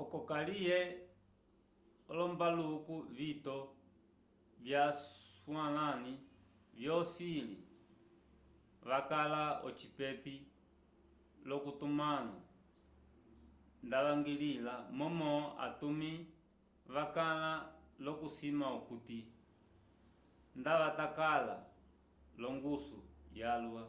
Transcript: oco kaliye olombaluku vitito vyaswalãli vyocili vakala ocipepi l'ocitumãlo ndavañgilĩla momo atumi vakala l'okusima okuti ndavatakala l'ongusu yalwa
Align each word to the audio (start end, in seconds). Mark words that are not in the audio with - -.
oco 0.00 0.18
kaliye 0.30 0.78
olombaluku 2.10 2.94
vitito 3.16 3.56
vyaswalãli 4.64 6.12
vyocili 6.78 7.56
vakala 8.88 9.42
ocipepi 9.68 10.34
l'ocitumãlo 11.48 12.38
ndavañgilĩla 13.86 14.74
momo 14.98 15.32
atumi 15.66 16.12
vakala 16.94 17.50
l'okusima 18.04 18.66
okuti 18.78 19.20
ndavatakala 20.60 21.56
l'ongusu 22.40 22.98
yalwa 23.38 23.82